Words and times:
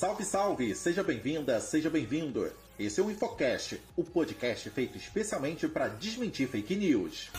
Salve, 0.00 0.24
salve! 0.24 0.74
Seja 0.74 1.02
bem-vinda, 1.02 1.60
seja 1.60 1.90
bem-vindo. 1.90 2.50
Esse 2.78 3.02
é 3.02 3.04
o 3.04 3.10
Infocast, 3.10 3.78
o 3.94 4.02
podcast 4.02 4.70
feito 4.70 4.96
especialmente 4.96 5.68
para 5.68 5.88
desmentir 5.88 6.48
fake 6.48 6.74
news. 6.74 7.30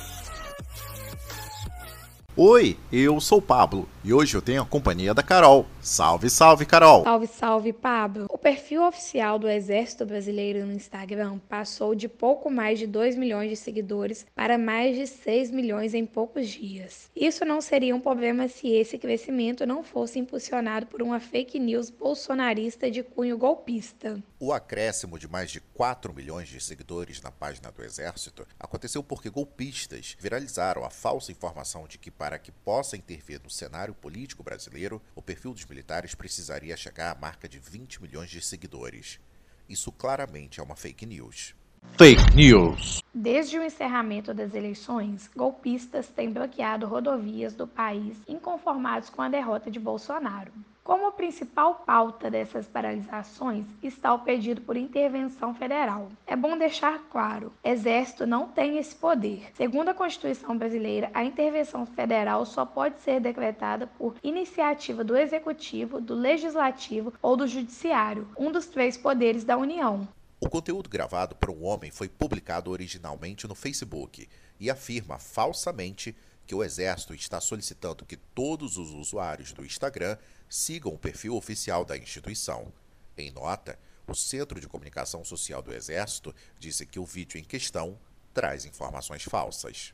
Oi, 2.37 2.77
eu 2.93 3.19
sou 3.19 3.39
o 3.39 3.41
Pablo 3.41 3.89
e 4.03 4.11
hoje 4.11 4.35
eu 4.35 4.41
tenho 4.41 4.63
a 4.63 4.65
companhia 4.65 5.13
da 5.13 5.21
Carol. 5.21 5.65
Salve, 5.79 6.29
salve, 6.29 6.65
Carol! 6.65 7.03
Salve, 7.03 7.27
salve, 7.27 7.73
Pablo! 7.73 8.25
O 8.29 8.37
perfil 8.37 8.83
oficial 8.83 9.37
do 9.37 9.47
Exército 9.47 10.05
Brasileiro 10.05 10.65
no 10.65 10.73
Instagram 10.73 11.39
passou 11.47 11.93
de 11.93 12.07
pouco 12.07 12.49
mais 12.49 12.79
de 12.79 12.87
2 12.87 13.15
milhões 13.15 13.49
de 13.49 13.55
seguidores 13.55 14.25
para 14.35 14.57
mais 14.57 14.95
de 14.95 15.05
6 15.05 15.51
milhões 15.51 15.93
em 15.93 16.05
poucos 16.05 16.49
dias. 16.49 17.11
Isso 17.15 17.45
não 17.45 17.61
seria 17.61 17.95
um 17.95 17.99
problema 17.99 18.47
se 18.47 18.69
esse 18.69 18.97
crescimento 18.97 19.65
não 19.67 19.83
fosse 19.83 20.17
impulsionado 20.17 20.87
por 20.87 21.01
uma 21.01 21.19
fake 21.19 21.59
news 21.59 21.89
bolsonarista 21.91 22.89
de 22.89 23.03
cunho 23.03 23.37
golpista. 23.37 24.21
O 24.39 24.51
acréscimo 24.51 25.19
de 25.19 25.27
mais 25.27 25.51
de 25.51 25.59
4 25.59 26.11
milhões 26.13 26.49
de 26.49 26.59
seguidores 26.59 27.21
na 27.21 27.31
página 27.31 27.71
do 27.71 27.83
Exército 27.83 28.47
aconteceu 28.59 29.03
porque 29.03 29.29
golpistas 29.29 30.17
viralizaram 30.19 30.83
a 30.83 30.89
falsa 30.89 31.31
informação 31.31 31.85
de 31.87 31.99
que 31.99 32.09
para 32.09 32.39
que 32.39 32.51
possa 32.51 32.97
intervir 32.97 33.39
no 33.43 33.49
cenário 33.49 33.90
político 33.93 34.43
brasileiro, 34.43 35.01
o 35.15 35.21
perfil 35.21 35.53
dos 35.53 35.65
militares 35.65 36.15
precisaria 36.15 36.75
chegar 36.77 37.11
à 37.11 37.19
marca 37.19 37.47
de 37.47 37.59
20 37.59 38.01
milhões 38.01 38.29
de 38.29 38.41
seguidores. 38.41 39.19
Isso 39.67 39.91
claramente 39.91 40.59
é 40.59 40.63
uma 40.63 40.75
fake 40.75 41.05
news. 41.05 41.55
Fake 42.01 42.35
News. 42.35 43.03
Desde 43.13 43.59
o 43.59 43.63
encerramento 43.63 44.33
das 44.33 44.55
eleições, 44.55 45.29
golpistas 45.35 46.07
têm 46.07 46.31
bloqueado 46.31 46.87
rodovias 46.87 47.53
do 47.53 47.67
país 47.67 48.17
inconformados 48.27 49.07
com 49.11 49.21
a 49.21 49.29
derrota 49.29 49.69
de 49.69 49.79
Bolsonaro. 49.79 50.51
Como 50.83 51.11
principal 51.11 51.83
pauta 51.85 52.31
dessas 52.31 52.67
paralisações 52.67 53.67
está 53.83 54.15
o 54.15 54.19
pedido 54.21 54.61
por 54.61 54.75
intervenção 54.75 55.53
federal. 55.53 56.07
É 56.25 56.35
bom 56.35 56.57
deixar 56.57 56.97
claro: 57.11 57.53
Exército 57.63 58.25
não 58.25 58.47
tem 58.47 58.79
esse 58.79 58.95
poder. 58.95 59.51
Segundo 59.53 59.89
a 59.89 59.93
Constituição 59.93 60.57
brasileira, 60.57 61.11
a 61.13 61.23
intervenção 61.23 61.85
federal 61.85 62.47
só 62.47 62.65
pode 62.65 62.99
ser 63.01 63.19
decretada 63.19 63.85
por 63.85 64.15
iniciativa 64.23 65.03
do 65.03 65.15
Executivo, 65.15 66.01
do 66.01 66.15
Legislativo 66.15 67.13
ou 67.21 67.37
do 67.37 67.45
Judiciário, 67.45 68.27
um 68.35 68.51
dos 68.51 68.65
três 68.65 68.97
poderes 68.97 69.43
da 69.43 69.55
União. 69.55 70.07
O 70.43 70.49
conteúdo 70.49 70.89
gravado 70.89 71.35
por 71.35 71.51
um 71.51 71.63
homem 71.63 71.91
foi 71.91 72.09
publicado 72.09 72.71
originalmente 72.71 73.47
no 73.47 73.53
Facebook 73.53 74.27
e 74.59 74.71
afirma 74.71 75.19
falsamente 75.19 76.15
que 76.47 76.55
o 76.55 76.63
Exército 76.63 77.13
está 77.13 77.39
solicitando 77.39 78.03
que 78.03 78.17
todos 78.17 78.75
os 78.75 78.89
usuários 78.89 79.53
do 79.53 79.63
Instagram 79.63 80.17
sigam 80.49 80.91
o 80.95 80.97
perfil 80.97 81.35
oficial 81.35 81.85
da 81.85 81.95
instituição. 81.95 82.73
Em 83.15 83.29
nota, 83.29 83.77
o 84.07 84.15
Centro 84.15 84.59
de 84.59 84.67
Comunicação 84.67 85.23
Social 85.23 85.61
do 85.61 85.71
Exército 85.71 86.33
disse 86.57 86.87
que 86.87 86.97
o 86.97 87.05
vídeo 87.05 87.39
em 87.39 87.43
questão 87.43 87.95
traz 88.33 88.65
informações 88.65 89.21
falsas. 89.21 89.93